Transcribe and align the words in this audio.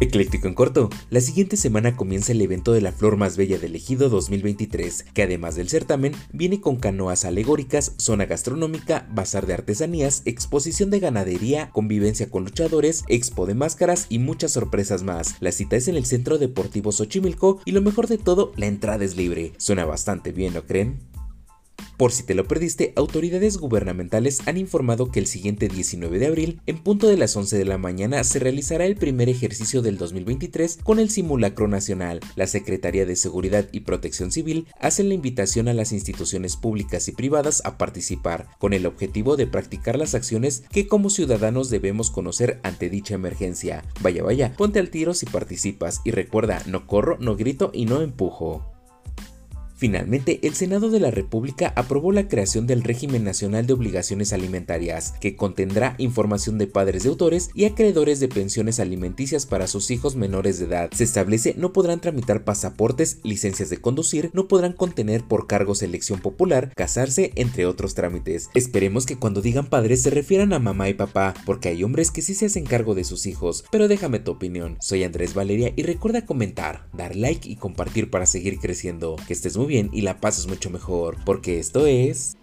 Ecléctico 0.00 0.48
en 0.48 0.54
corto, 0.54 0.90
la 1.10 1.20
siguiente 1.20 1.56
semana 1.56 1.96
comienza 1.96 2.32
el 2.32 2.40
evento 2.40 2.72
de 2.72 2.80
la 2.80 2.90
Flor 2.90 3.16
Más 3.16 3.36
Bella 3.36 3.58
del 3.58 3.76
Ejido 3.76 4.08
2023, 4.08 5.04
que 5.14 5.22
además 5.22 5.54
del 5.54 5.68
certamen, 5.68 6.12
viene 6.32 6.60
con 6.60 6.76
canoas 6.76 7.24
alegóricas, 7.24 7.92
zona 7.96 8.26
gastronómica, 8.26 9.06
bazar 9.12 9.46
de 9.46 9.54
artesanías, 9.54 10.22
exposición 10.24 10.90
de 10.90 10.98
ganadería, 10.98 11.70
convivencia 11.70 12.28
con 12.28 12.44
luchadores, 12.44 13.04
expo 13.08 13.46
de 13.46 13.54
máscaras 13.54 14.06
y 14.08 14.18
muchas 14.18 14.50
sorpresas 14.52 15.04
más. 15.04 15.36
La 15.40 15.52
cita 15.52 15.76
es 15.76 15.86
en 15.86 15.94
el 15.94 16.06
Centro 16.06 16.38
Deportivo 16.38 16.90
Xochimilco 16.90 17.60
y 17.64 17.70
lo 17.70 17.80
mejor 17.80 18.08
de 18.08 18.18
todo, 18.18 18.52
la 18.56 18.66
entrada 18.66 19.04
es 19.04 19.16
libre. 19.16 19.52
Suena 19.58 19.84
bastante 19.84 20.32
bien, 20.32 20.54
¿no 20.54 20.64
creen? 20.64 21.13
Por 21.96 22.10
si 22.10 22.24
te 22.24 22.34
lo 22.34 22.48
perdiste, 22.48 22.92
autoridades 22.96 23.56
gubernamentales 23.56 24.40
han 24.46 24.56
informado 24.56 25.12
que 25.12 25.20
el 25.20 25.28
siguiente 25.28 25.68
19 25.68 26.18
de 26.18 26.26
abril, 26.26 26.60
en 26.66 26.78
punto 26.78 27.06
de 27.06 27.16
las 27.16 27.36
11 27.36 27.56
de 27.56 27.64
la 27.64 27.78
mañana, 27.78 28.24
se 28.24 28.40
realizará 28.40 28.84
el 28.84 28.96
primer 28.96 29.28
ejercicio 29.28 29.80
del 29.80 29.96
2023 29.96 30.80
con 30.82 30.98
el 30.98 31.08
simulacro 31.08 31.68
nacional. 31.68 32.18
La 32.34 32.48
Secretaría 32.48 33.06
de 33.06 33.14
Seguridad 33.14 33.68
y 33.70 33.80
Protección 33.80 34.32
Civil 34.32 34.66
hace 34.80 35.04
la 35.04 35.14
invitación 35.14 35.68
a 35.68 35.74
las 35.74 35.92
instituciones 35.92 36.56
públicas 36.56 37.06
y 37.06 37.12
privadas 37.12 37.62
a 37.64 37.78
participar, 37.78 38.48
con 38.58 38.72
el 38.72 38.86
objetivo 38.86 39.36
de 39.36 39.46
practicar 39.46 39.96
las 39.96 40.16
acciones 40.16 40.64
que 40.72 40.88
como 40.88 41.10
ciudadanos 41.10 41.70
debemos 41.70 42.10
conocer 42.10 42.58
ante 42.64 42.90
dicha 42.90 43.14
emergencia. 43.14 43.84
Vaya, 44.02 44.24
vaya, 44.24 44.52
ponte 44.56 44.80
al 44.80 44.90
tiro 44.90 45.14
si 45.14 45.26
participas 45.26 46.00
y 46.04 46.10
recuerda, 46.10 46.60
no 46.66 46.88
corro, 46.88 47.18
no 47.20 47.36
grito 47.36 47.70
y 47.72 47.84
no 47.84 48.02
empujo. 48.02 48.73
Finalmente, 49.84 50.40
el 50.44 50.54
Senado 50.54 50.88
de 50.88 50.98
la 50.98 51.10
República 51.10 51.74
aprobó 51.76 52.10
la 52.10 52.26
creación 52.26 52.66
del 52.66 52.82
Régimen 52.82 53.22
Nacional 53.22 53.66
de 53.66 53.74
Obligaciones 53.74 54.32
Alimentarias, 54.32 55.12
que 55.20 55.36
contendrá 55.36 55.94
información 55.98 56.56
de 56.56 56.66
padres 56.66 57.02
de 57.02 57.10
autores 57.10 57.50
y 57.52 57.66
acreedores 57.66 58.18
de 58.18 58.28
pensiones 58.28 58.80
alimenticias 58.80 59.44
para 59.44 59.66
sus 59.66 59.90
hijos 59.90 60.16
menores 60.16 60.58
de 60.58 60.64
edad. 60.64 60.90
Se 60.94 61.04
establece 61.04 61.54
no 61.58 61.74
podrán 61.74 62.00
tramitar 62.00 62.44
pasaportes, 62.44 63.18
licencias 63.24 63.68
de 63.68 63.76
conducir, 63.76 64.30
no 64.32 64.48
podrán 64.48 64.72
contener 64.72 65.22
por 65.22 65.46
cargos 65.46 65.82
elección 65.82 66.18
popular, 66.18 66.72
casarse, 66.74 67.32
entre 67.34 67.66
otros 67.66 67.94
trámites. 67.94 68.48
Esperemos 68.54 69.04
que 69.04 69.18
cuando 69.18 69.42
digan 69.42 69.66
padres 69.66 70.00
se 70.00 70.08
refieran 70.08 70.54
a 70.54 70.60
mamá 70.60 70.88
y 70.88 70.94
papá, 70.94 71.34
porque 71.44 71.68
hay 71.68 71.84
hombres 71.84 72.10
que 72.10 72.22
sí 72.22 72.32
se 72.32 72.46
hacen 72.46 72.64
cargo 72.64 72.94
de 72.94 73.04
sus 73.04 73.26
hijos, 73.26 73.66
pero 73.70 73.86
déjame 73.86 74.18
tu 74.18 74.30
opinión. 74.30 74.78
Soy 74.80 75.04
Andrés 75.04 75.34
Valeria 75.34 75.74
y 75.76 75.82
recuerda 75.82 76.24
comentar, 76.24 76.86
dar 76.94 77.14
like 77.14 77.46
y 77.46 77.56
compartir 77.56 78.08
para 78.08 78.24
seguir 78.24 78.60
creciendo. 78.60 79.16
Que 79.26 79.34
estés 79.34 79.58
muy 79.58 79.66
bien 79.66 79.73
y 79.74 80.02
la 80.02 80.20
pases 80.20 80.46
mucho 80.46 80.70
mejor, 80.70 81.16
porque 81.24 81.58
esto 81.58 81.86
es... 81.86 82.36